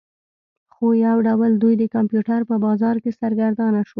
خو 0.73 0.85
یو 1.05 1.17
ډول 1.27 1.51
دوی 1.63 1.73
د 1.77 1.83
کمپیوټر 1.95 2.39
په 2.49 2.55
بازار 2.65 2.95
کې 3.03 3.11
سرګردانه 3.19 3.79
شول 3.87 3.89